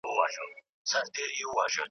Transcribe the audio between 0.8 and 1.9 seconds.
سختي واوري.